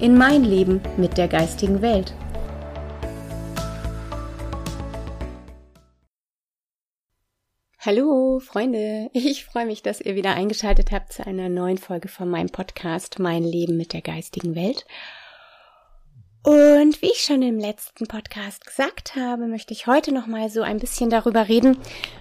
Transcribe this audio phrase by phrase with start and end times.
[0.00, 2.14] in mein Leben mit der geistigen Welt.
[7.80, 12.28] Hallo Freunde, ich freue mich, dass ihr wieder eingeschaltet habt zu einer neuen Folge von
[12.28, 14.84] meinem Podcast Mein Leben mit der geistigen Welt.
[16.44, 20.62] Und wie ich schon im letzten Podcast gesagt habe, möchte ich heute noch mal so
[20.62, 21.76] ein bisschen darüber reden,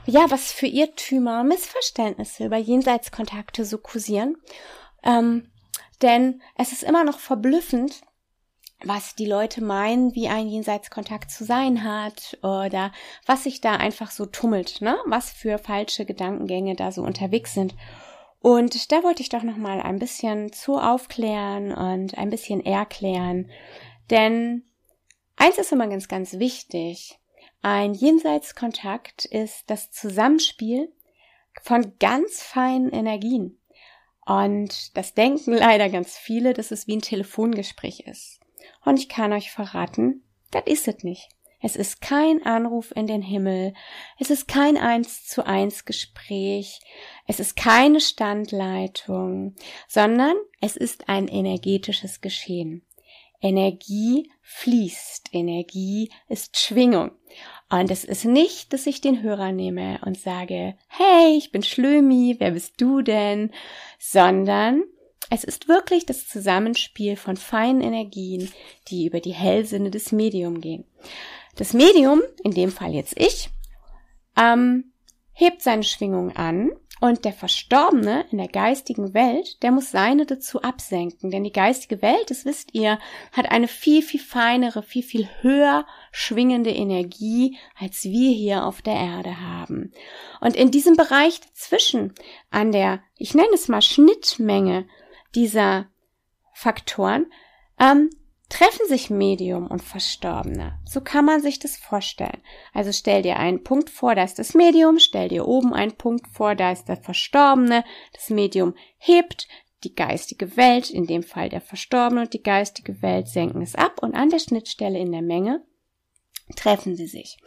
[0.05, 4.38] ja, was für Irrtümer, Missverständnisse über Jenseitskontakte so kursieren.
[5.03, 5.50] Ähm,
[6.02, 8.02] denn es ist immer noch verblüffend,
[8.84, 12.92] was die Leute meinen, wie ein Jenseitskontakt zu sein hat oder
[13.26, 14.98] was sich da einfach so tummelt, ne?
[15.06, 17.76] Was für falsche Gedankengänge da so unterwegs sind.
[18.39, 23.50] Und da wollte ich doch noch mal ein bisschen zu aufklären und ein bisschen erklären,
[24.11, 24.64] denn
[25.36, 27.20] eins ist immer ganz ganz wichtig.
[27.64, 30.94] Ein Jenseitskontakt ist das Zusammenspiel
[31.64, 33.56] von ganz feinen Energien.
[34.28, 38.42] Und das denken leider ganz viele, dass es wie ein Telefongespräch ist.
[38.83, 41.30] Und ich kann euch verraten, das ist es nicht.
[41.61, 43.73] Es ist kein Anruf in den Himmel.
[44.20, 46.81] Es ist kein eins zu eins Gespräch.
[47.25, 49.55] Es ist keine Standleitung,
[49.88, 52.86] sondern es ist ein energetisches Geschehen.
[53.42, 55.30] Energie fließt.
[55.31, 57.11] Energie ist Schwingung.
[57.70, 62.38] Und es ist nicht, dass ich den Hörer nehme und sage, hey, ich bin Schlömi,
[62.40, 63.52] wer bist du denn?
[64.00, 64.84] Sondern
[65.30, 68.50] es ist wirklich das Zusammenspiel von feinen Energien,
[68.88, 70.86] die über die Hellsinne des Medium gehen.
[71.58, 73.50] Das Medium, in dem Fall jetzt ich,
[74.39, 74.94] ähm,
[75.37, 80.64] hebt seine Schwingung an und der Verstorbene in der geistigen Welt, der muss seine dazu
[80.64, 81.30] absenken.
[81.30, 82.98] Denn die geistige Welt, das wisst ihr,
[83.31, 88.95] hat eine viel, viel feinere, viel, viel höher schwingende Energie, als wir hier auf der
[88.95, 89.92] Erde haben.
[90.42, 92.15] Und in diesem Bereich dazwischen,
[92.49, 94.87] an der, ich nenne es mal Schnittmenge
[95.36, 95.86] dieser
[96.52, 97.27] Faktoren,
[97.80, 98.09] ähm,
[98.49, 100.80] treffen sich Medium und Verstorbene.
[100.85, 102.41] So kann man sich das vorstellen.
[102.73, 106.27] Also stell dir einen Punkt vor, da ist das Medium, stell dir oben einen Punkt
[106.27, 107.83] vor, da ist der Verstorbene.
[108.13, 109.47] Das Medium hebt
[109.83, 114.02] die geistige Welt, in dem Fall der Verstorbene und die geistige Welt senken es ab
[114.02, 115.64] und an der Schnittstelle in der Menge
[116.55, 117.37] treffen sie sich.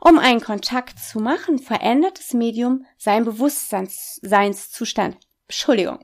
[0.00, 5.16] Um einen Kontakt zu machen, verändert das Medium seinen Bewusstseinszustand.
[5.46, 6.00] Entschuldigung.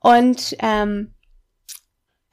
[0.00, 1.13] Und ähm,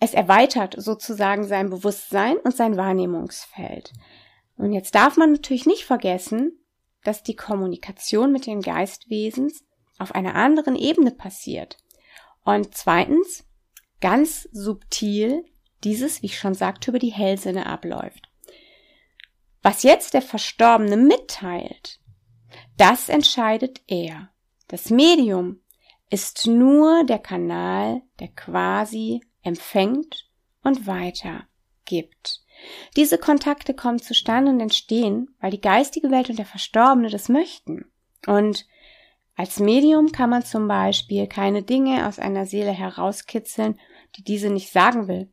[0.02, 3.94] es erweitert sozusagen sein Bewusstsein und sein Wahrnehmungsfeld.
[4.58, 6.60] Und jetzt darf man natürlich nicht vergessen,
[7.04, 9.64] dass die Kommunikation mit den Geistwesens
[10.00, 11.78] auf einer anderen Ebene passiert.
[12.44, 13.46] Und zweitens,
[14.02, 15.46] ganz subtil
[15.84, 18.28] dieses, wie ich schon sagte, über die Hellsinne abläuft.
[19.62, 22.00] Was jetzt der Verstorbene mitteilt,
[22.76, 24.30] das entscheidet er.
[24.68, 25.62] Das Medium
[26.10, 30.30] ist nur der Kanal, der quasi empfängt
[30.64, 32.44] und weitergibt.
[32.96, 37.86] Diese Kontakte kommen zustande und entstehen, weil die geistige Welt und der Verstorbene das möchten.
[38.28, 38.68] Und
[39.36, 43.80] als Medium kann man zum Beispiel keine Dinge aus einer Seele herauskitzeln,
[44.16, 45.32] die diese nicht sagen will,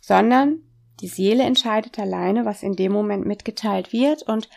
[0.00, 0.62] sondern
[1.00, 4.48] die Seele entscheidet alleine, was in dem Moment mitgeteilt wird und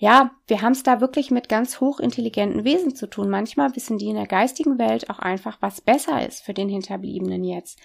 [0.00, 3.28] ja, wir haben es da wirklich mit ganz hochintelligenten Wesen zu tun.
[3.28, 7.42] Manchmal wissen die in der geistigen Welt auch einfach, was besser ist für den Hinterbliebenen
[7.42, 7.80] jetzt.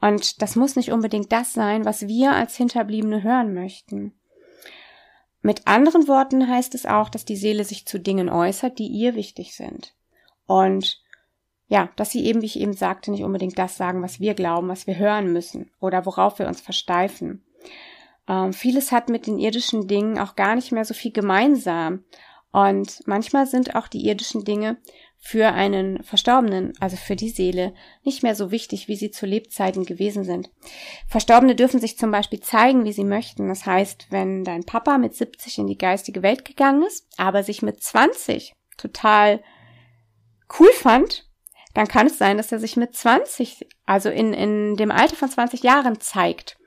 [0.00, 4.12] Und das muss nicht unbedingt das sein, was wir als Hinterbliebene hören möchten.
[5.40, 9.14] Mit anderen Worten heißt es auch, dass die Seele sich zu Dingen äußert, die ihr
[9.14, 9.94] wichtig sind.
[10.46, 11.00] Und
[11.68, 14.68] ja, dass sie eben, wie ich eben sagte, nicht unbedingt das sagen, was wir glauben,
[14.68, 17.44] was wir hören müssen oder worauf wir uns versteifen.
[18.28, 22.04] Ähm, vieles hat mit den irdischen Dingen auch gar nicht mehr so viel gemeinsam.
[22.52, 24.76] Und manchmal sind auch die irdischen Dinge
[25.24, 29.86] für einen Verstorbenen, also für die Seele, nicht mehr so wichtig, wie sie zu Lebzeiten
[29.86, 30.50] gewesen sind.
[31.08, 33.48] Verstorbene dürfen sich zum Beispiel zeigen, wie sie möchten.
[33.48, 37.62] Das heißt, wenn dein Papa mit 70 in die geistige Welt gegangen ist, aber sich
[37.62, 39.42] mit 20 total
[40.58, 41.28] cool fand,
[41.72, 45.30] dann kann es sein, dass er sich mit 20, also in, in dem Alter von
[45.30, 46.58] 20 Jahren zeigt.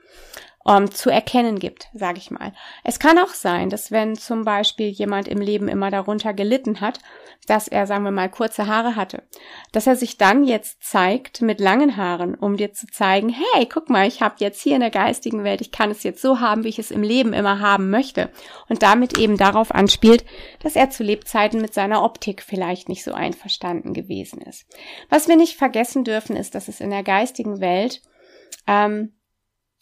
[0.68, 2.54] Ähm, zu erkennen gibt, sage ich mal.
[2.84, 7.00] Es kann auch sein, dass wenn zum Beispiel jemand im Leben immer darunter gelitten hat,
[7.48, 9.24] dass er, sagen wir mal, kurze Haare hatte,
[9.72, 13.90] dass er sich dann jetzt zeigt mit langen Haaren, um dir zu zeigen, hey, guck
[13.90, 16.64] mal, ich habe jetzt hier in der geistigen Welt, ich kann es jetzt so haben,
[16.64, 18.32] wie ich es im Leben immer haben möchte.
[18.68, 20.26] Und damit eben darauf anspielt,
[20.64, 24.66] dass er zu Lebzeiten mit seiner Optik vielleicht nicht so einverstanden gewesen ist.
[25.10, 28.02] Was wir nicht vergessen dürfen, ist, dass es in der geistigen Welt
[28.68, 29.15] ähm,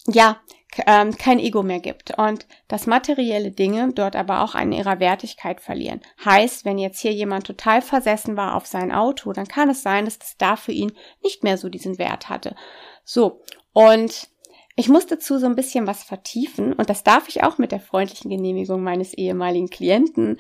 [0.08, 0.42] ja,
[0.88, 5.62] ähm, kein Ego mehr gibt und dass materielle Dinge dort aber auch an ihrer Wertigkeit
[5.62, 6.02] verlieren.
[6.24, 10.06] Heißt, wenn jetzt hier jemand total versessen war auf sein Auto, dann kann es sein,
[10.06, 10.92] dass das da für ihn
[11.22, 12.56] nicht mehr so diesen Wert hatte.
[13.04, 13.42] So,
[13.72, 14.30] und
[14.76, 17.80] ich muss dazu so ein bisschen was vertiefen und das darf ich auch mit der
[17.80, 20.40] freundlichen Genehmigung meines ehemaligen Klienten.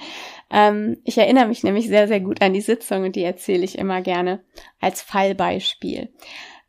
[0.49, 3.77] Ähm, ich erinnere mich nämlich sehr, sehr gut an die Sitzung und die erzähle ich
[3.77, 4.43] immer gerne
[4.79, 6.09] als Fallbeispiel.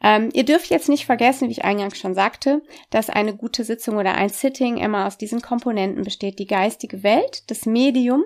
[0.05, 2.61] Ähm, ihr dürft jetzt nicht vergessen, wie ich eingangs schon sagte,
[2.91, 6.39] dass eine gute Sitzung oder ein Sitting immer aus diesen Komponenten besteht.
[6.39, 8.23] Die geistige Welt, das Medium,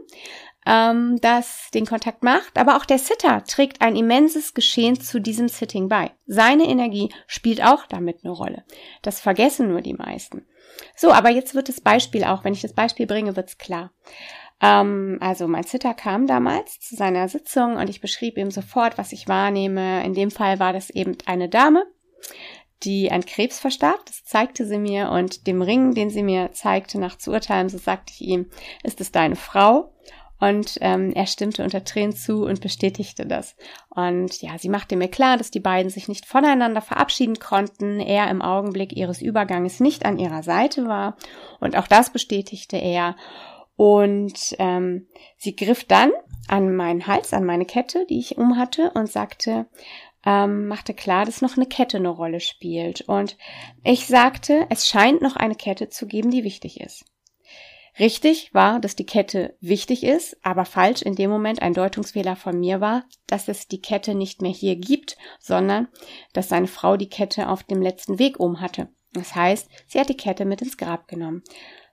[0.67, 5.49] ähm, das den Kontakt macht, aber auch der Sitter trägt ein immenses Geschehen zu diesem
[5.49, 6.11] Sitting bei.
[6.27, 8.65] Seine Energie spielt auch damit eine Rolle.
[9.03, 10.47] Das vergessen nur die meisten.
[10.97, 13.93] So, aber jetzt wird das Beispiel auch, wenn ich das Beispiel bringe, wird's klar.
[14.61, 19.13] Ähm, also mein Zitter kam damals zu seiner Sitzung und ich beschrieb ihm sofort, was
[19.13, 20.05] ich wahrnehme.
[20.05, 21.85] In dem Fall war das eben eine Dame,
[22.83, 24.05] die an Krebs verstarb.
[24.07, 27.79] Das zeigte sie mir und dem Ring, den sie mir zeigte, nach zu urteilen, so
[27.79, 28.47] sagte ich ihm,
[28.83, 29.93] ist es deine Frau?
[30.41, 33.57] Und ähm, er stimmte unter Tränen zu und bestätigte das.
[33.91, 38.31] Und ja, sie machte mir klar, dass die beiden sich nicht voneinander verabschieden konnten, er
[38.31, 41.17] im Augenblick ihres Überganges nicht an ihrer Seite war.
[41.59, 43.17] Und auch das bestätigte er.
[43.79, 46.11] Und ähm, sie griff dann
[46.49, 49.69] an meinen Hals, an meine Kette, die ich umhatte, und sagte,
[50.27, 53.03] ähm, machte klar, dass noch eine Kette eine Rolle spielt.
[53.03, 53.37] Und
[53.85, 57.05] ich sagte, es scheint noch eine Kette zu geben, die wichtig ist.
[58.01, 62.59] Richtig war, dass die Kette wichtig ist, aber falsch in dem Moment ein Deutungsfehler von
[62.59, 65.87] mir war, dass es die Kette nicht mehr hier gibt, sondern
[66.33, 68.89] dass seine Frau die Kette auf dem letzten Weg um hatte.
[69.13, 71.45] Das heißt, sie hat die Kette mit ins Grab genommen.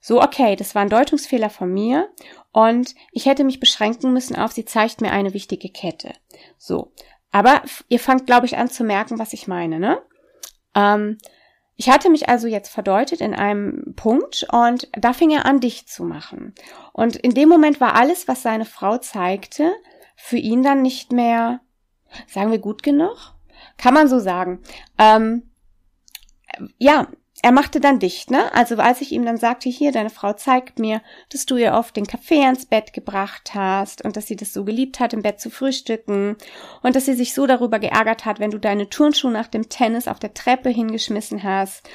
[0.07, 2.11] So, okay, das war ein Deutungsfehler von mir
[2.51, 6.13] und ich hätte mich beschränken müssen auf, sie zeigt mir eine wichtige Kette.
[6.59, 6.91] So,
[7.31, 9.99] aber ihr fangt, glaube ich, an zu merken, was ich meine, ne?
[10.75, 11.17] Ähm,
[11.75, 15.89] ich hatte mich also jetzt verdeutet in einem Punkt und da fing er an, dicht
[15.89, 16.53] zu machen.
[16.93, 19.73] Und in dem Moment war alles, was seine Frau zeigte,
[20.15, 21.61] für ihn dann nicht mehr,
[22.27, 23.33] sagen wir, gut genug?
[23.77, 24.61] Kann man so sagen.
[24.99, 25.49] Ähm,
[26.77, 27.07] ja,
[27.41, 28.53] er machte dann dicht, ne?
[28.53, 31.95] Also als ich ihm dann sagte, hier, deine Frau zeigt mir, dass du ihr oft
[31.95, 35.39] den Kaffee ans Bett gebracht hast und dass sie das so geliebt hat, im Bett
[35.39, 36.37] zu frühstücken
[36.81, 40.07] und dass sie sich so darüber geärgert hat, wenn du deine Turnschuhe nach dem Tennis
[40.07, 41.87] auf der Treppe hingeschmissen hast.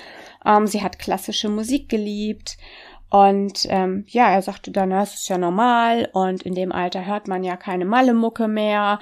[0.44, 2.58] Ähm, sie hat klassische Musik geliebt.
[3.08, 7.26] Und ähm, ja, er sagte dann, das ist ja normal und in dem Alter hört
[7.26, 9.00] man ja keine Malle-Mucke mehr.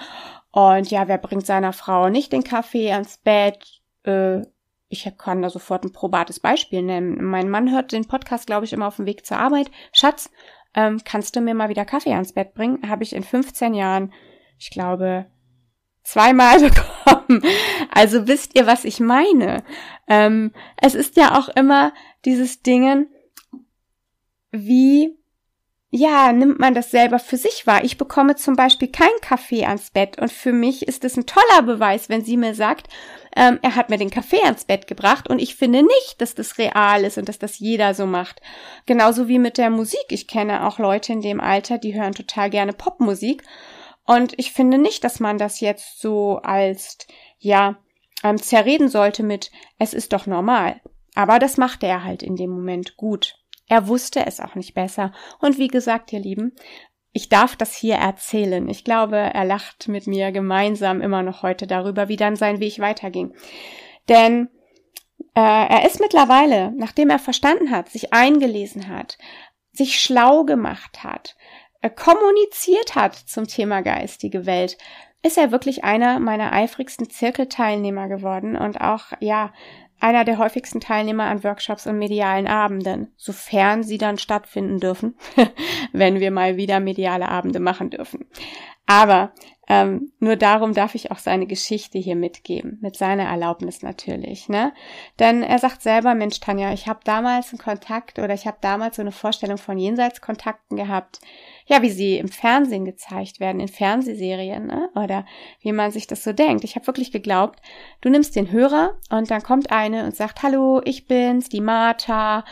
[0.50, 3.82] Und ja, wer bringt seiner Frau nicht den Kaffee ans Bett?
[4.04, 4.42] Äh,
[4.88, 7.22] ich kann da sofort ein probates Beispiel nennen.
[7.24, 9.70] Mein Mann hört den Podcast, glaube ich, immer auf dem Weg zur Arbeit.
[9.92, 10.30] Schatz,
[10.74, 12.88] ähm, kannst du mir mal wieder Kaffee ans Bett bringen?
[12.88, 14.12] Habe ich in 15 Jahren,
[14.58, 15.26] ich glaube,
[16.04, 17.42] zweimal bekommen.
[17.92, 19.62] Also wisst ihr, was ich meine?
[20.06, 21.92] Ähm, es ist ja auch immer
[22.24, 23.08] dieses Dingen,
[24.50, 25.17] wie
[25.90, 27.82] ja, nimmt man das selber für sich wahr.
[27.82, 31.62] Ich bekomme zum Beispiel keinen Kaffee ans Bett und für mich ist es ein toller
[31.62, 32.88] Beweis, wenn sie mir sagt,
[33.34, 36.58] ähm, er hat mir den Kaffee ans Bett gebracht und ich finde nicht, dass das
[36.58, 38.42] real ist und dass das jeder so macht.
[38.84, 40.04] Genauso wie mit der Musik.
[40.10, 43.42] Ich kenne auch Leute in dem Alter, die hören total gerne Popmusik
[44.04, 46.98] und ich finde nicht, dass man das jetzt so als,
[47.38, 47.78] ja,
[48.22, 50.80] ähm, zerreden sollte mit, es ist doch normal.
[51.14, 53.36] Aber das macht er halt in dem Moment gut.
[53.68, 55.12] Er wusste es auch nicht besser.
[55.40, 56.52] Und wie gesagt, ihr Lieben,
[57.12, 58.68] ich darf das hier erzählen.
[58.68, 62.78] Ich glaube, er lacht mit mir gemeinsam immer noch heute darüber, wie dann sein Weg
[62.78, 63.34] weiterging.
[64.08, 64.48] Denn
[65.34, 69.18] äh, er ist mittlerweile, nachdem er verstanden hat, sich eingelesen hat,
[69.72, 71.36] sich schlau gemacht hat,
[71.80, 74.78] äh, kommuniziert hat zum Thema geistige Welt,
[75.22, 79.52] ist er wirklich einer meiner eifrigsten Zirkelteilnehmer geworden und auch, ja,
[80.00, 85.16] einer der häufigsten Teilnehmer an Workshops und medialen Abenden, sofern sie dann stattfinden dürfen,
[85.92, 88.26] wenn wir mal wieder mediale Abende machen dürfen.
[88.86, 89.32] Aber
[89.68, 94.48] ähm, nur darum darf ich auch seine Geschichte hier mitgeben, mit seiner Erlaubnis natürlich.
[94.48, 94.72] Ne?
[95.18, 98.96] Denn er sagt selber, Mensch, Tanja, ich habe damals einen Kontakt oder ich habe damals
[98.96, 101.20] so eine Vorstellung von Jenseitskontakten gehabt,
[101.66, 104.88] ja, wie sie im Fernsehen gezeigt werden, in Fernsehserien, ne?
[104.94, 105.26] oder
[105.60, 106.64] wie man sich das so denkt.
[106.64, 107.60] Ich habe wirklich geglaubt,
[108.00, 112.44] du nimmst den Hörer und dann kommt eine und sagt, hallo, ich bin's, die Martha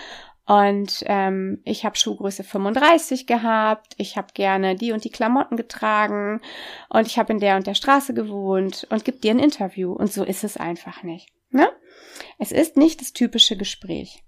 [0.47, 6.41] und ähm, ich habe Schuhgröße 35 gehabt, ich habe gerne die und die Klamotten getragen
[6.89, 9.93] und ich habe in der und der Straße gewohnt und gibt dir ein Interview.
[9.93, 11.31] Und so ist es einfach nicht.
[11.51, 11.69] Ne?
[12.39, 14.23] Es ist nicht das typische Gespräch.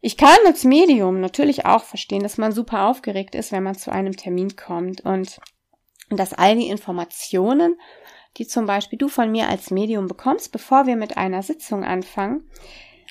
[0.00, 3.92] Ich kann als Medium natürlich auch verstehen, dass man super aufgeregt ist, wenn man zu
[3.92, 5.40] einem Termin kommt und
[6.10, 7.78] dass all die Informationen,
[8.38, 12.50] die zum Beispiel du von mir als Medium bekommst, bevor wir mit einer Sitzung anfangen,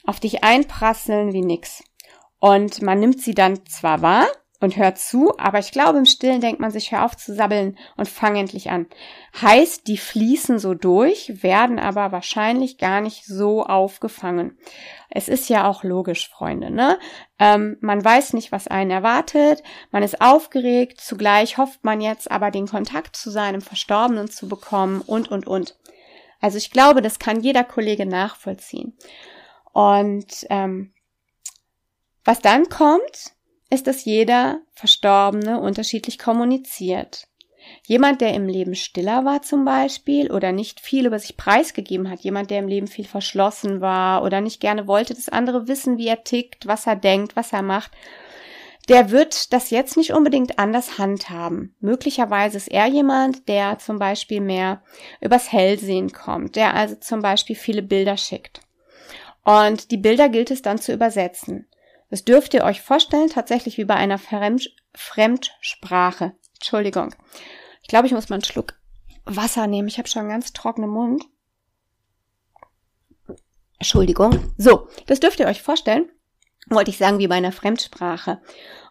[0.06, 1.84] auf dich einprasseln wie nix.
[2.40, 4.28] Und man nimmt sie dann zwar wahr
[4.60, 7.78] und hört zu, aber ich glaube, im Stillen denkt man sich, hör auf zu sabbeln
[7.98, 8.88] und fang endlich an.
[9.42, 14.58] Heißt, die fließen so durch, werden aber wahrscheinlich gar nicht so aufgefangen.
[15.10, 17.00] Es ist ja auch logisch, Freunde, ne?
[17.40, 22.52] Ähm, man weiß nicht, was einen erwartet, man ist aufgeregt, zugleich hofft man jetzt aber
[22.52, 25.78] den Kontakt zu seinem Verstorbenen zu bekommen und, und, und.
[26.42, 28.94] Also ich glaube, das kann jeder Kollege nachvollziehen.
[29.76, 30.94] Und ähm,
[32.24, 33.34] was dann kommt,
[33.70, 37.28] ist, dass jeder Verstorbene unterschiedlich kommuniziert.
[37.84, 42.22] Jemand, der im Leben stiller war zum Beispiel oder nicht viel über sich preisgegeben hat,
[42.22, 46.08] jemand, der im Leben viel verschlossen war oder nicht gerne wollte, dass andere wissen, wie
[46.08, 47.92] er tickt, was er denkt, was er macht,
[48.88, 51.76] der wird das jetzt nicht unbedingt anders handhaben.
[51.82, 54.84] Möglicherweise ist er jemand, der zum Beispiel mehr
[55.20, 58.62] übers Hellsehen kommt, der also zum Beispiel viele Bilder schickt.
[59.46, 61.68] Und die Bilder gilt es dann zu übersetzen.
[62.10, 66.34] Das dürft ihr euch vorstellen, tatsächlich wie bei einer Fremd Fremdsprache.
[66.56, 67.14] Entschuldigung.
[67.82, 68.74] Ich glaube, ich muss mal einen Schluck
[69.26, 69.88] Wasser nehmen.
[69.88, 71.26] Ich habe schon einen ganz trockenen Mund.
[73.78, 74.54] Entschuldigung.
[74.58, 76.10] So, das dürft ihr euch vorstellen.
[76.68, 78.42] Wollte ich sagen, wie bei einer Fremdsprache.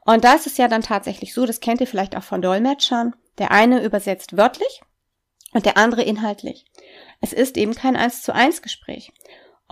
[0.05, 3.15] Und da ist es ja dann tatsächlich so, das kennt ihr vielleicht auch von Dolmetschern.
[3.39, 4.83] Der eine übersetzt wörtlich
[5.53, 6.67] und der andere inhaltlich.
[7.21, 9.13] Es ist eben kein eins zu eins Gespräch.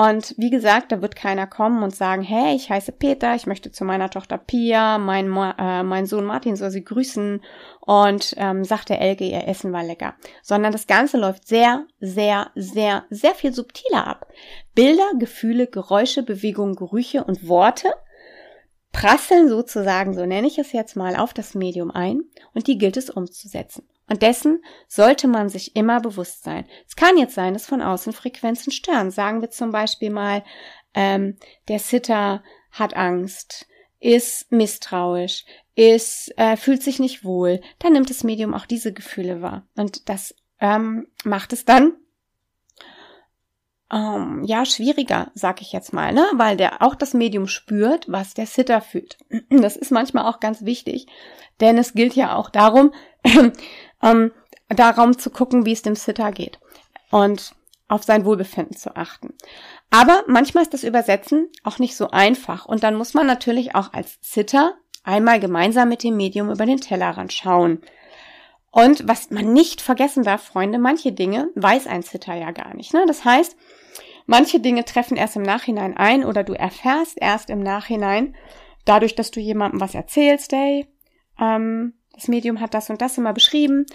[0.03, 3.71] Und wie gesagt, da wird keiner kommen und sagen, hey, ich heiße Peter, ich möchte
[3.71, 7.41] zu meiner Tochter Pia, mein, äh, mein Sohn Martin soll sie grüßen
[7.81, 10.15] und ähm, sagt der Elke, ihr Essen war lecker.
[10.43, 14.27] Sondern das Ganze läuft sehr, sehr, sehr, sehr viel subtiler ab.
[14.75, 17.93] Bilder, Gefühle, Geräusche, Bewegungen, Gerüche und Worte
[18.91, 22.23] prasseln sozusagen, so nenne ich es jetzt mal, auf das Medium ein
[22.55, 23.87] und die gilt es umzusetzen.
[24.09, 26.67] Und dessen sollte man sich immer bewusst sein.
[26.87, 29.11] Es kann jetzt sein, dass von außen Frequenzen stören.
[29.11, 30.45] Sagen wir zum Beispiel mal,
[30.95, 31.37] ähm,
[31.69, 33.67] der Sitter hat Angst,
[34.01, 35.45] ist misstrauisch,
[35.75, 37.61] ist, äh, fühlt sich nicht wohl.
[37.79, 39.67] Dann nimmt das Medium auch diese Gefühle wahr.
[39.77, 41.95] Und das ähm, macht es dann
[43.93, 46.27] ähm, ja schwieriger, sag ich jetzt mal, ne?
[46.35, 49.19] weil der auch das Medium spürt, was der Sitter fühlt.
[49.51, 51.07] Das ist manchmal auch ganz wichtig,
[51.61, 52.93] denn es gilt ja auch darum,
[54.03, 54.33] ähm,
[54.69, 56.59] darum zu gucken, wie es dem Sitter geht
[57.11, 57.55] und
[57.89, 59.35] auf sein Wohlbefinden zu achten.
[59.91, 63.93] Aber manchmal ist das Übersetzen auch nicht so einfach und dann muss man natürlich auch
[63.93, 67.83] als Sitter einmal gemeinsam mit dem Medium über den Tellerrand schauen.
[68.71, 72.95] Und was man nicht vergessen darf, Freunde, manche Dinge weiß ein Sitter ja gar nicht.
[72.95, 73.05] Ne?
[73.07, 73.55] Das heißt,
[74.25, 78.35] manche Dinge treffen erst im Nachhinein ein oder du erfährst erst im Nachhinein,
[78.87, 80.87] dadurch, dass du jemandem was erzählst, hey,
[81.39, 83.87] ähm, das Medium hat das und das immer beschrieben.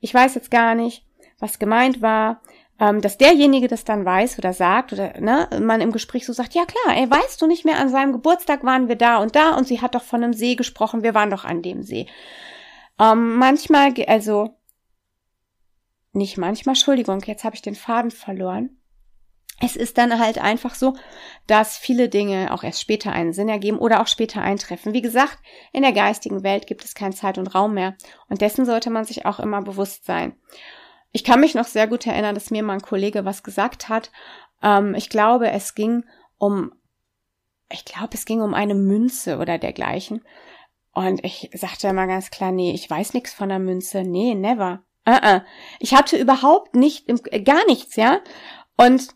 [0.00, 1.04] Ich weiß jetzt gar nicht,
[1.38, 2.40] was gemeint war.
[2.78, 6.52] Ähm, dass derjenige das dann weiß oder sagt oder ne, man im Gespräch so sagt,
[6.52, 9.56] ja klar, ey, weißt du nicht mehr, an seinem Geburtstag waren wir da und da
[9.56, 12.06] und sie hat doch von einem See gesprochen, wir waren doch an dem See.
[13.00, 14.58] Ähm, manchmal, also
[16.12, 18.75] nicht manchmal, Entschuldigung, jetzt habe ich den Faden verloren
[19.60, 20.94] es ist dann halt einfach so,
[21.46, 24.92] dass viele Dinge auch erst später einen Sinn ergeben oder auch später eintreffen.
[24.92, 25.38] Wie gesagt,
[25.72, 27.96] in der geistigen Welt gibt es kein Zeit und Raum mehr
[28.28, 30.36] und dessen sollte man sich auch immer bewusst sein.
[31.12, 34.10] Ich kann mich noch sehr gut erinnern, dass mir mal ein Kollege was gesagt hat.
[34.62, 36.04] Ähm, ich glaube, es ging
[36.36, 36.72] um,
[37.70, 40.22] ich glaube, es ging um eine Münze oder dergleichen.
[40.92, 44.02] Und ich sagte immer ganz klar, nee, ich weiß nichts von der Münze.
[44.02, 44.82] Nee, never.
[45.08, 45.42] Uh -uh.
[45.78, 47.06] Ich hatte überhaupt nicht,
[47.44, 48.20] gar nichts, ja.
[48.76, 49.15] Und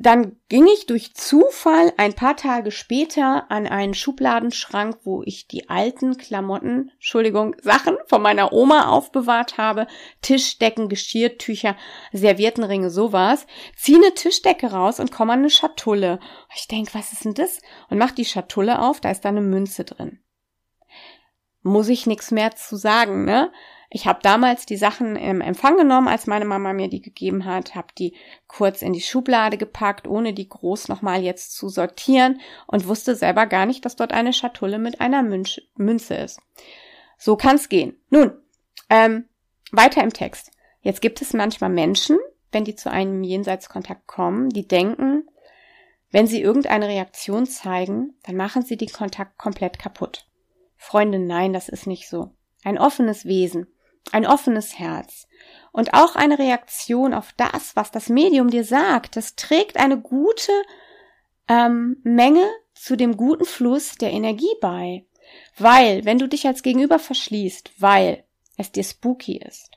[0.00, 5.68] dann ging ich durch Zufall ein paar Tage später an einen Schubladenschrank, wo ich die
[5.68, 9.88] alten Klamotten, Entschuldigung, Sachen von meiner Oma aufbewahrt habe.
[10.22, 11.76] Tischdecken, Geschirrtücher,
[12.12, 13.44] Serviettenringe, sowas.
[13.76, 16.20] Ziehe eine Tischdecke raus und komme an eine Schatulle.
[16.54, 17.60] Ich denk, was ist denn das?
[17.90, 20.20] Und mach die Schatulle auf, da ist da eine Münze drin.
[21.62, 23.50] Muss ich nichts mehr zu sagen, ne?
[23.90, 27.74] Ich habe damals die Sachen im Empfang genommen, als meine Mama mir die gegeben hat,
[27.74, 28.14] habe die
[28.46, 33.46] kurz in die Schublade gepackt, ohne die groß nochmal jetzt zu sortieren und wusste selber
[33.46, 36.40] gar nicht, dass dort eine Schatulle mit einer Münch Münze ist.
[37.16, 37.96] So kann's gehen.
[38.10, 38.32] Nun,
[38.90, 39.24] ähm,
[39.72, 40.50] weiter im Text.
[40.82, 42.18] Jetzt gibt es manchmal Menschen,
[42.52, 45.26] wenn die zu einem Jenseitskontakt kommen, die denken,
[46.10, 50.26] wenn sie irgendeine Reaktion zeigen, dann machen sie den Kontakt komplett kaputt.
[50.76, 52.30] Freunde, nein, das ist nicht so.
[52.64, 53.66] Ein offenes Wesen
[54.12, 55.26] ein offenes Herz.
[55.72, 60.52] Und auch eine Reaktion auf das, was das Medium dir sagt, das trägt eine gute
[61.46, 65.04] ähm, Menge zu dem guten Fluss der Energie bei.
[65.56, 68.24] Weil, wenn du dich als Gegenüber verschließt, weil
[68.56, 69.70] es dir spooky ist,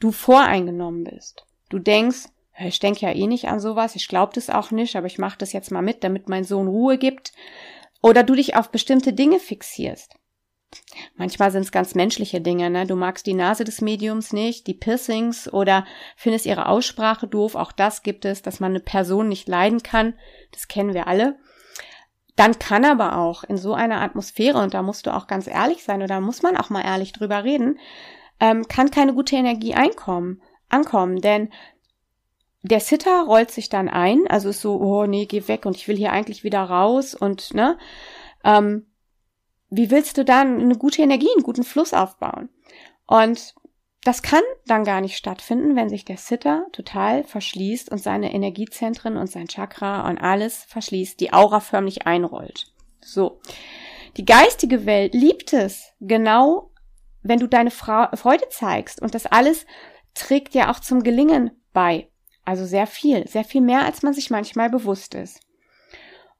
[0.00, 2.28] du voreingenommen bist, du denkst,
[2.58, 5.38] ich denke ja eh nicht an sowas, ich glaube das auch nicht, aber ich mache
[5.38, 7.32] das jetzt mal mit, damit mein Sohn Ruhe gibt,
[8.02, 10.14] oder du dich auf bestimmte Dinge fixierst,
[11.16, 12.86] Manchmal sind es ganz menschliche Dinge, ne?
[12.86, 15.84] Du magst die Nase des Mediums nicht, die Piercings oder
[16.16, 17.54] findest ihre Aussprache doof.
[17.54, 20.14] Auch das gibt es, dass man eine Person nicht leiden kann.
[20.52, 21.36] Das kennen wir alle.
[22.36, 25.84] Dann kann aber auch in so einer Atmosphäre, und da musst du auch ganz ehrlich
[25.84, 27.78] sein, oder muss man auch mal ehrlich drüber reden,
[28.40, 31.20] ähm, kann keine gute Energie einkommen, ankommen.
[31.20, 31.50] Denn
[32.62, 35.88] der Sitter rollt sich dann ein, also ist so, oh nee, geh weg und ich
[35.88, 37.76] will hier eigentlich wieder raus und ne,
[38.44, 38.86] ähm,
[39.74, 42.50] wie willst du dann eine gute Energie, einen guten Fluss aufbauen?
[43.06, 43.54] Und
[44.04, 49.16] das kann dann gar nicht stattfinden, wenn sich der Sitter total verschließt und seine Energiezentren
[49.16, 52.66] und sein Chakra und alles verschließt, die Aura förmlich einrollt.
[53.00, 53.40] So.
[54.18, 56.70] Die geistige Welt liebt es, genau
[57.22, 59.64] wenn du deine Freude zeigst und das alles
[60.12, 62.10] trägt ja auch zum Gelingen bei.
[62.44, 65.40] Also sehr viel, sehr viel mehr, als man sich manchmal bewusst ist.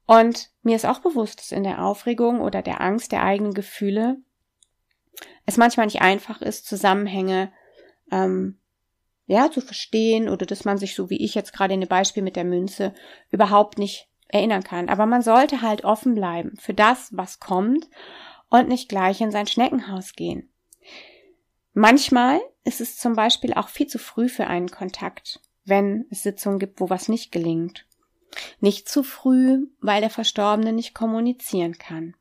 [0.05, 4.17] Und mir ist auch bewusst, dass in der Aufregung oder der Angst der eigenen Gefühle
[5.45, 7.51] es manchmal nicht einfach ist, Zusammenhänge
[8.11, 8.59] ähm,
[9.25, 12.23] ja zu verstehen oder dass man sich so wie ich jetzt gerade in dem Beispiel
[12.23, 12.93] mit der Münze
[13.29, 14.89] überhaupt nicht erinnern kann.
[14.89, 17.89] Aber man sollte halt offen bleiben für das, was kommt
[18.49, 20.49] und nicht gleich in sein Schneckenhaus gehen.
[21.73, 26.59] Manchmal ist es zum Beispiel auch viel zu früh für einen Kontakt, wenn es Sitzungen
[26.59, 27.85] gibt, wo was nicht gelingt.
[28.59, 32.15] Nicht zu früh, weil der Verstorbene nicht kommunizieren kann.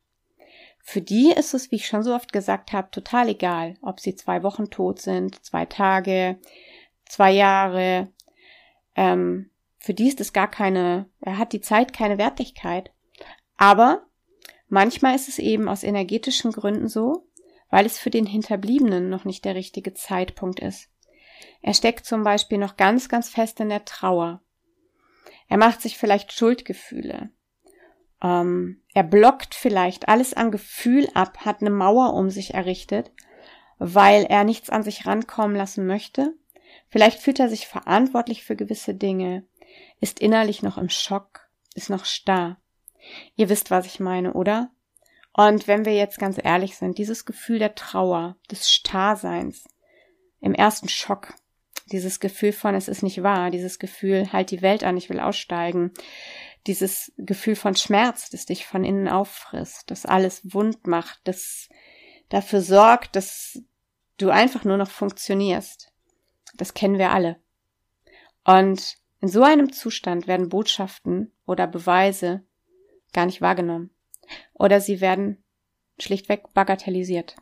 [0.85, 4.17] Für die ist es, wie ich schon so oft gesagt habe, total egal, ob sie
[4.17, 6.39] zwei Wochen tot sind, zwei Tage,
[7.05, 8.09] zwei Jahre.
[8.97, 12.91] Ähm, für die ist es gar keine, er hat die Zeit keine Wertigkeit.
[13.57, 14.05] Aber
[14.69, 17.29] manchmal ist es eben aus energetischen Gründen so,
[17.71, 20.89] weil es für den Hinterbliebenen noch nicht der richtige Zeitpunkt ist.
[21.63, 24.43] Er steckt zum Beispiel noch ganz, ganz fest in der Trauer.
[25.53, 27.29] Er macht sich vielleicht Schuldgefühle.
[28.23, 33.13] Ähm, er blockt vielleicht alles an Gefühl ab, hat eine Mauer um sich errichtet,
[33.77, 36.33] weil er nichts an sich rankommen lassen möchte.
[36.89, 39.45] Vielleicht fühlt er sich verantwortlich für gewisse Dinge,
[40.01, 42.57] ist innerlich noch im Schock, ist noch starr.
[43.37, 44.71] Ihr wisst, was ich meine, oder?
[45.35, 49.69] Und wenn wir jetzt ganz ehrlich sind, dieses Gefühl der Trauer, des Starrseins,
[50.41, 51.35] im ersten Schock,
[51.91, 55.21] dieses Gefühl von, es ist nicht wahr, dieses Gefühl, halt die Welt an, ich will
[55.21, 55.93] aussteigen,
[56.67, 61.69] dieses Gefühl von Schmerz, das dich von innen auffrisst, das alles wund macht, das
[62.29, 63.61] dafür sorgt, dass
[64.17, 65.93] du einfach nur noch funktionierst.
[66.55, 67.37] Das kennen wir alle.
[68.45, 72.45] Und in so einem Zustand werden Botschaften oder Beweise
[73.13, 73.91] gar nicht wahrgenommen.
[74.55, 75.43] Oder sie werden
[75.99, 77.37] schlichtweg bagatellisiert.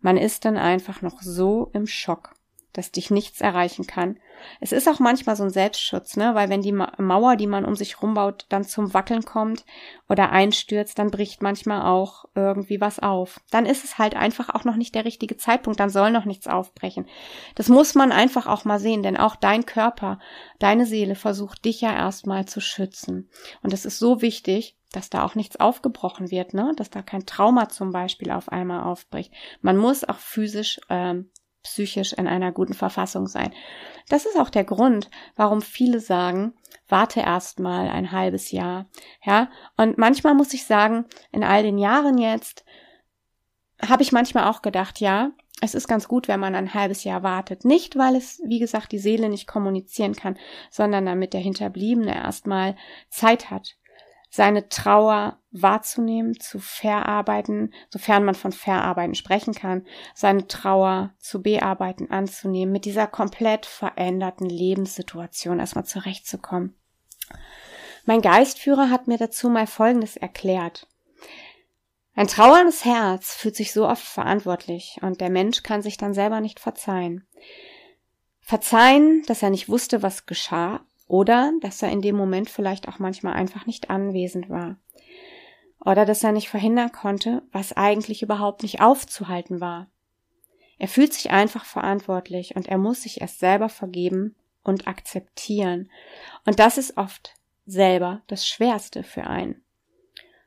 [0.00, 2.35] Man ist dann einfach noch so im Schock
[2.76, 4.18] dass dich nichts erreichen kann.
[4.60, 7.74] Es ist auch manchmal so ein Selbstschutz, ne, weil wenn die Mauer, die man um
[7.74, 9.64] sich rumbaut, dann zum Wackeln kommt
[10.10, 13.40] oder einstürzt, dann bricht manchmal auch irgendwie was auf.
[13.50, 16.48] Dann ist es halt einfach auch noch nicht der richtige Zeitpunkt, dann soll noch nichts
[16.48, 17.06] aufbrechen.
[17.54, 20.18] Das muss man einfach auch mal sehen, denn auch dein Körper,
[20.58, 23.30] deine Seele versucht dich ja erstmal zu schützen.
[23.62, 26.72] Und es ist so wichtig, dass da auch nichts aufgebrochen wird, ne?
[26.76, 29.32] dass da kein Trauma zum Beispiel auf einmal aufbricht.
[29.60, 31.30] Man muss auch physisch ähm,
[31.66, 33.52] psychisch in einer guten Verfassung sein.
[34.08, 36.54] Das ist auch der Grund, warum viele sagen,
[36.88, 38.86] warte erst mal ein halbes Jahr.
[39.24, 42.64] Ja, und manchmal muss ich sagen, in all den Jahren jetzt
[43.86, 47.22] habe ich manchmal auch gedacht, ja, es ist ganz gut, wenn man ein halbes Jahr
[47.22, 47.64] wartet.
[47.64, 50.36] Nicht, weil es, wie gesagt, die Seele nicht kommunizieren kann,
[50.70, 52.76] sondern damit der Hinterbliebene erstmal
[53.08, 53.76] Zeit hat,
[54.28, 62.10] seine Trauer wahrzunehmen, zu verarbeiten, sofern man von verarbeiten sprechen kann, seine Trauer zu bearbeiten,
[62.10, 66.74] anzunehmen, mit dieser komplett veränderten Lebenssituation erstmal zurechtzukommen.
[68.04, 70.86] Mein Geistführer hat mir dazu mal Folgendes erklärt.
[72.14, 76.40] Ein trauerndes Herz fühlt sich so oft verantwortlich und der Mensch kann sich dann selber
[76.40, 77.26] nicht verzeihen.
[78.40, 82.98] Verzeihen, dass er nicht wusste, was geschah oder dass er in dem Moment vielleicht auch
[82.98, 84.76] manchmal einfach nicht anwesend war.
[85.84, 89.88] Oder dass er nicht verhindern konnte, was eigentlich überhaupt nicht aufzuhalten war.
[90.78, 95.90] Er fühlt sich einfach verantwortlich und er muss sich erst selber vergeben und akzeptieren.
[96.44, 97.34] Und das ist oft
[97.66, 99.62] selber das Schwerste für einen.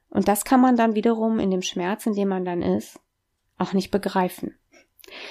[0.09, 2.99] Und das kann man dann wiederum in dem Schmerz, in dem man dann ist,
[3.57, 4.57] auch nicht begreifen.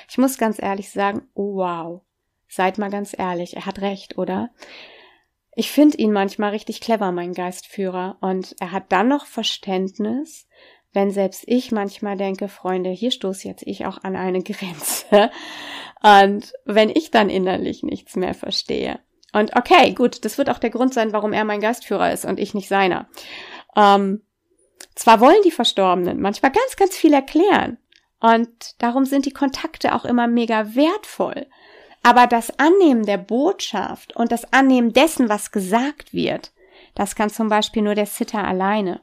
[0.08, 2.02] Ich muss ganz ehrlich sagen, oh wow,
[2.48, 4.50] Seid mal ganz ehrlich, er hat recht, oder?
[5.59, 10.47] Ich finde ihn manchmal richtig clever, mein Geistführer, und er hat dann noch Verständnis,
[10.92, 15.33] wenn selbst ich manchmal denke, Freunde, hier stoße jetzt ich auch an eine Grenze.
[16.01, 19.01] Und wenn ich dann innerlich nichts mehr verstehe.
[19.33, 22.38] Und okay, gut, das wird auch der Grund sein, warum er mein Geistführer ist und
[22.38, 23.09] ich nicht seiner.
[23.75, 24.23] Ähm,
[24.94, 27.79] zwar wollen die Verstorbenen manchmal ganz, ganz viel erklären.
[28.21, 31.49] Und darum sind die Kontakte auch immer mega wertvoll.
[32.02, 36.52] Aber das Annehmen der Botschaft und das Annehmen dessen, was gesagt wird,
[36.94, 39.00] das kann zum Beispiel nur der Sitter alleine.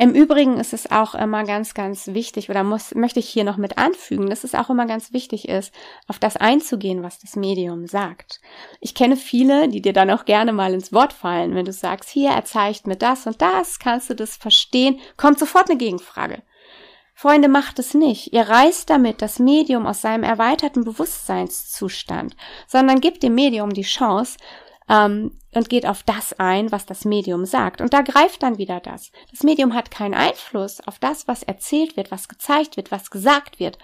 [0.00, 3.56] Im Übrigen ist es auch immer ganz, ganz wichtig oder muss, möchte ich hier noch
[3.56, 5.74] mit anfügen, dass es auch immer ganz wichtig ist,
[6.06, 8.40] auf das einzugehen, was das Medium sagt.
[8.80, 12.10] Ich kenne viele, die dir dann auch gerne mal ins Wort fallen, wenn du sagst,
[12.10, 16.42] hier, er zeigt mir das und das, kannst du das verstehen, kommt sofort eine Gegenfrage.
[17.20, 18.32] Freunde, macht es nicht.
[18.32, 22.36] Ihr reißt damit das Medium aus seinem erweiterten Bewusstseinszustand,
[22.68, 24.36] sondern gebt dem Medium die Chance,
[24.88, 27.80] ähm, und geht auf das ein, was das Medium sagt.
[27.80, 29.10] Und da greift dann wieder das.
[29.30, 33.58] Das Medium hat keinen Einfluss auf das, was erzählt wird, was gezeigt wird, was gesagt
[33.58, 33.78] wird,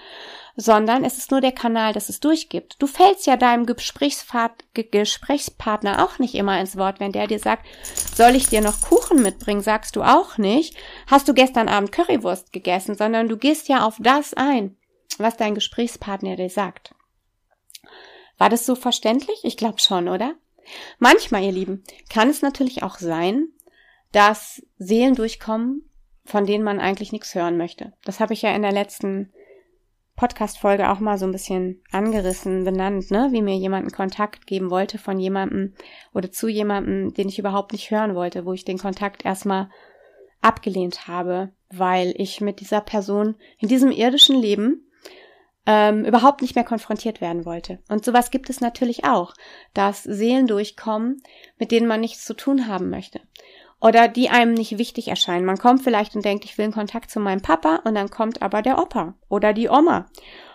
[0.56, 2.76] sondern es ist nur der Kanal, das es durchgibt.
[2.78, 7.66] Du fällst ja deinem Gesprächspartner auch nicht immer ins Wort, wenn der dir sagt,
[8.14, 12.52] soll ich dir noch Kuchen mitbringen, sagst du auch nicht, hast du gestern Abend Currywurst
[12.52, 14.76] gegessen, sondern du gehst ja auf das ein,
[15.18, 16.94] was dein Gesprächspartner dir sagt.
[18.36, 19.38] War das so verständlich?
[19.44, 20.34] Ich glaube schon, oder?
[20.98, 23.48] Manchmal, ihr Lieben, kann es natürlich auch sein,
[24.12, 25.90] dass Seelen durchkommen,
[26.24, 27.92] von denen man eigentlich nichts hören möchte.
[28.04, 29.32] Das habe ich ja in der letzten
[30.16, 33.28] Podcast-Folge auch mal so ein bisschen angerissen, benannt, ne?
[33.32, 35.74] wie mir jemand einen Kontakt geben wollte von jemandem
[36.12, 39.68] oder zu jemandem, den ich überhaupt nicht hören wollte, wo ich den Kontakt erstmal
[40.40, 44.86] abgelehnt habe, weil ich mit dieser Person in diesem irdischen Leben
[45.66, 47.78] ähm, überhaupt nicht mehr konfrontiert werden wollte.
[47.88, 49.34] Und sowas gibt es natürlich auch,
[49.72, 51.22] dass Seelen durchkommen,
[51.58, 53.20] mit denen man nichts zu tun haben möchte.
[53.80, 55.44] Oder die einem nicht wichtig erscheinen.
[55.44, 58.42] Man kommt vielleicht und denkt, ich will in Kontakt zu meinem Papa und dann kommt
[58.42, 60.06] aber der Opa oder die Oma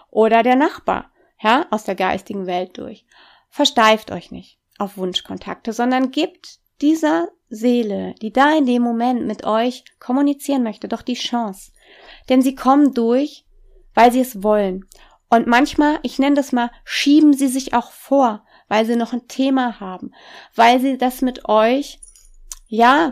[0.10, 3.06] oder der Nachbar, ja, aus der geistigen Welt durch.
[3.50, 9.44] Versteift euch nicht auf Wunschkontakte, sondern gebt dieser Seele, die da in dem Moment mit
[9.44, 11.72] euch kommunizieren möchte, doch die Chance.
[12.30, 13.46] Denn sie kommen durch,
[14.00, 14.86] weil sie es wollen.
[15.30, 19.28] Und manchmal, ich nenne das mal, schieben sie sich auch vor, weil sie noch ein
[19.28, 20.14] Thema haben,
[20.56, 22.00] weil sie das mit euch,
[22.68, 23.12] ja,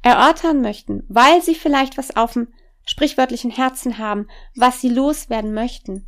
[0.00, 2.48] erörtern möchten, weil sie vielleicht was auf dem
[2.86, 6.06] sprichwörtlichen Herzen haben, was sie loswerden möchten.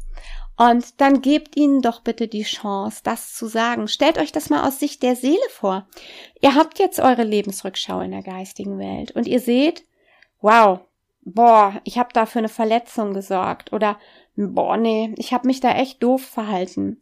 [0.56, 3.88] Und dann gebt ihnen doch bitte die Chance, das zu sagen.
[3.88, 5.86] Stellt euch das mal aus Sicht der Seele vor.
[6.40, 9.84] Ihr habt jetzt eure Lebensrückschau in der geistigen Welt und ihr seht,
[10.40, 10.80] wow,
[11.24, 13.98] boah, ich habe da für eine Verletzung gesorgt oder
[14.36, 17.00] boah, nee, ich habe mich da echt doof verhalten.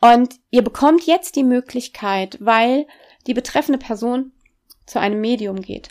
[0.00, 2.86] Und ihr bekommt jetzt die Möglichkeit, weil
[3.26, 4.32] die betreffende Person
[4.86, 5.90] zu einem Medium geht,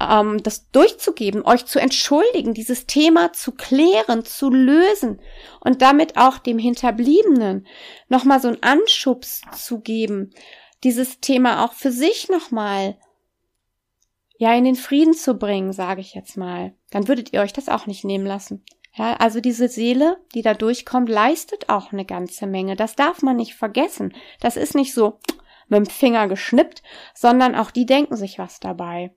[0.00, 5.20] ähm, das durchzugeben, euch zu entschuldigen, dieses Thema zu klären, zu lösen
[5.60, 7.66] und damit auch dem Hinterbliebenen
[8.08, 10.32] nochmal so einen Anschubs zu geben,
[10.82, 12.96] dieses Thema auch für sich nochmal
[14.38, 17.68] ja in den Frieden zu bringen, sage ich jetzt mal, dann würdet ihr euch das
[17.68, 18.64] auch nicht nehmen lassen.
[18.94, 22.74] Ja, also diese Seele, die da durchkommt, leistet auch eine ganze Menge.
[22.74, 24.14] Das darf man nicht vergessen.
[24.40, 25.20] Das ist nicht so
[25.68, 26.82] mit dem Finger geschnippt,
[27.14, 29.14] sondern auch die denken sich was dabei.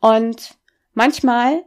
[0.00, 0.58] Und
[0.92, 1.64] manchmal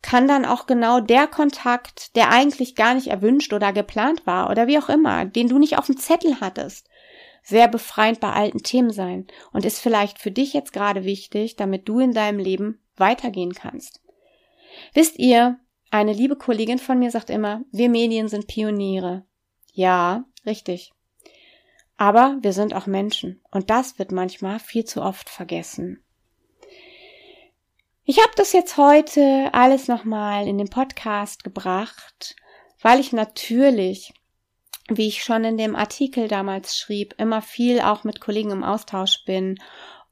[0.00, 4.66] kann dann auch genau der Kontakt, der eigentlich gar nicht erwünscht oder geplant war oder
[4.66, 6.88] wie auch immer, den du nicht auf dem Zettel hattest,
[7.42, 11.88] sehr befreiend bei alten Themen sein und ist vielleicht für dich jetzt gerade wichtig, damit
[11.88, 14.00] du in deinem Leben weitergehen kannst.
[14.94, 15.58] Wisst ihr,
[15.90, 19.24] eine liebe Kollegin von mir sagt immer, wir Medien sind Pioniere.
[19.72, 20.92] Ja, richtig.
[21.96, 26.02] Aber wir sind auch Menschen und das wird manchmal viel zu oft vergessen.
[28.04, 32.36] Ich habe das jetzt heute alles nochmal in den Podcast gebracht,
[32.80, 34.12] weil ich natürlich
[34.88, 39.24] wie ich schon in dem Artikel damals schrieb, immer viel auch mit Kollegen im Austausch
[39.24, 39.58] bin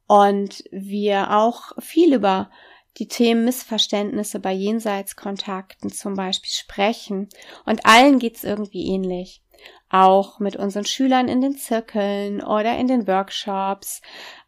[0.07, 2.51] und wir auch viel über
[2.99, 7.29] die Themen Missverständnisse bei Jenseitskontakten zum Beispiel sprechen.
[7.67, 9.43] Und allen geht's irgendwie ähnlich.
[9.91, 14.03] Auch mit unseren Schülern in den Zirkeln oder in den Workshops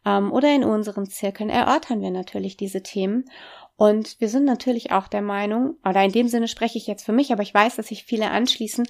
[0.05, 3.25] ähm, oder in unseren Zirkeln erörtern wir natürlich diese Themen.
[3.77, 7.11] Und wir sind natürlich auch der Meinung, oder in dem Sinne spreche ich jetzt für
[7.11, 8.87] mich, aber ich weiß, dass sich viele anschließen,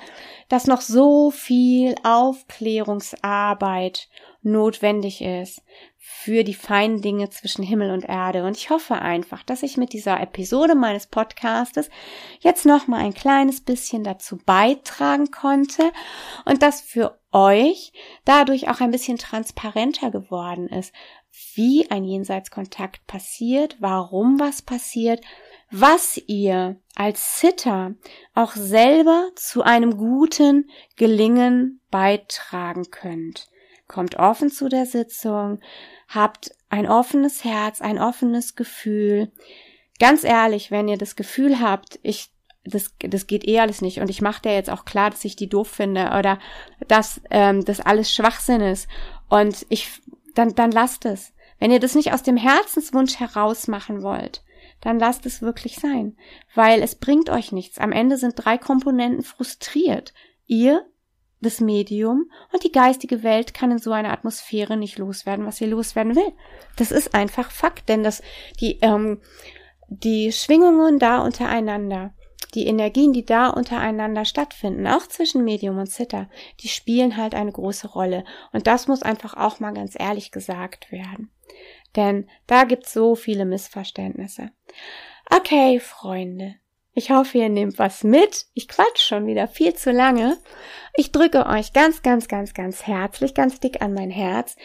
[0.48, 4.08] dass noch so viel Aufklärungsarbeit
[4.44, 5.62] notwendig ist
[5.98, 8.46] für die feinen Dinge zwischen Himmel und Erde.
[8.46, 11.90] Und ich hoffe einfach, dass ich mit dieser Episode meines Podcastes
[12.40, 15.92] jetzt noch mal ein kleines bisschen dazu beitragen konnte
[16.46, 17.92] und dass für euch
[18.24, 20.94] dadurch auch ein bisschen transparenter geworden ist,
[21.56, 25.24] wie ein Jenseitskontakt passiert, warum was passiert,
[25.70, 27.96] was ihr als Sitter
[28.34, 33.48] auch selber zu einem guten Gelingen beitragen könnt.
[33.88, 35.60] Kommt offen zu der Sitzung,
[36.08, 39.32] habt ein offenes Herz, ein offenes Gefühl.
[40.00, 42.30] Ganz ehrlich, wenn ihr das Gefühl habt, ich
[42.70, 45.38] das, das geht eh alles nicht und ich mache dir jetzt auch klar, dass ich
[45.38, 46.38] die doof finde oder
[46.90, 48.90] dass ähm, das alles Schwachsinn ist
[49.30, 50.02] und ich
[50.38, 51.34] dann dann lasst es.
[51.60, 54.44] Wenn ihr das nicht aus dem Herzenswunsch heraus machen wollt,
[54.82, 56.16] dann lasst es wirklich sein,
[56.54, 57.80] weil es bringt euch nichts.
[57.80, 60.14] Am Ende sind drei Komponenten frustriert.
[60.46, 60.86] Ihr,
[61.42, 65.66] das Medium und die geistige Welt kann in so einer Atmosphäre nicht loswerden, was sie
[65.66, 66.32] loswerden will.
[66.78, 68.22] Das ist einfach Fakt, denn das,
[68.60, 69.22] die, ähm,
[69.88, 72.14] die Schwingungen da untereinander,
[72.54, 76.30] die Energien, die da untereinander stattfinden, auch zwischen Medium und Zitter,
[76.62, 78.24] die spielen halt eine große Rolle.
[78.52, 81.32] Und das muss einfach auch mal ganz ehrlich gesagt werden.
[81.96, 84.52] Denn da gibt's so viele Missverständnisse.
[85.30, 86.56] Okay, Freunde,
[87.00, 88.48] ich hoffe, ihr nehmt was mit.
[88.56, 90.36] Ich quatsch schon wieder viel zu lange.
[90.96, 94.56] Ich drücke euch ganz, ganz, ganz, ganz herzlich, ganz dick an mein Herz.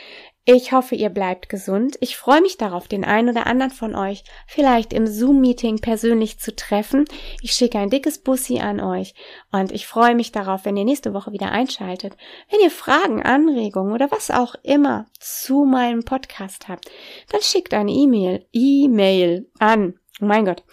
[0.44, 1.96] Ich hoffe, ihr bleibt gesund.
[2.00, 6.54] Ich freue mich darauf, den einen oder anderen von euch vielleicht im Zoom-Meeting persönlich zu
[6.56, 7.04] treffen.
[7.42, 9.14] Ich schicke ein dickes Bussi an euch
[9.52, 12.16] und ich freue mich darauf, wenn ihr nächste Woche wieder einschaltet.
[12.50, 16.90] Wenn ihr Fragen, Anregungen oder was auch immer zu meinem Podcast habt,
[17.30, 19.94] dann schickt eine E-Mail, E-Mail an.
[20.20, 20.64] Oh mein Gott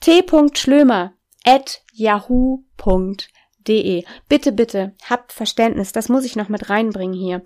[0.00, 1.12] t.schlömer
[1.44, 1.82] at
[3.66, 4.04] yahoo.de.
[4.28, 7.42] Bitte, bitte, habt Verständnis, das muss ich noch mit reinbringen hier,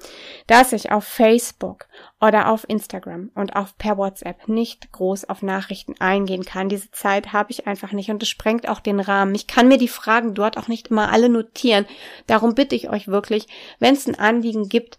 [0.47, 1.87] dass ich auf Facebook
[2.21, 6.69] oder auf Instagram und auch per WhatsApp nicht groß auf Nachrichten eingehen kann.
[6.69, 9.35] Diese Zeit habe ich einfach nicht und es sprengt auch den Rahmen.
[9.35, 11.87] Ich kann mir die Fragen dort auch nicht immer alle notieren.
[12.27, 13.47] Darum bitte ich euch wirklich,
[13.79, 14.99] wenn es ein Anliegen gibt,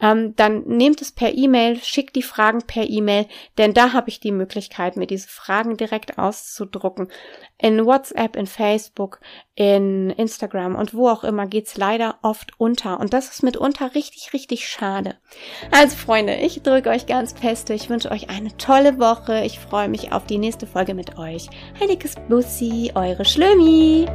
[0.00, 3.26] ähm, dann nehmt es per E-Mail, schickt die Fragen per E-Mail,
[3.58, 7.08] denn da habe ich die Möglichkeit, mir diese Fragen direkt auszudrucken.
[7.58, 9.20] In WhatsApp, in Facebook,
[9.54, 12.98] in Instagram und wo auch immer geht's leider oft unter.
[12.98, 15.16] Und das ist mitunter richtig, richtig schade.
[15.70, 17.70] Also Freunde, ich drücke euch ganz fest.
[17.70, 19.44] Ich wünsche euch eine tolle Woche.
[19.44, 21.48] Ich freue mich auf die nächste Folge mit euch.
[21.80, 24.06] Heiliges Bussi, eure Schlömi.